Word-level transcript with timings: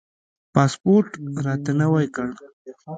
پاسپورټ 0.53 1.09
راته 1.45 1.71
نوی 1.81 2.07
کړ. 2.15 2.27